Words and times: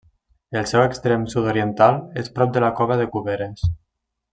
El 0.61 0.63
seu 0.71 0.83
extrem 0.85 1.27
sud-oriental 1.35 2.01
és 2.25 2.35
prop 2.39 2.59
de 2.59 2.67
la 2.67 2.73
cova 2.83 3.01
de 3.05 3.09
Cuberes. 3.17 3.73